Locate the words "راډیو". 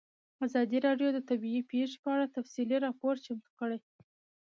0.87-1.09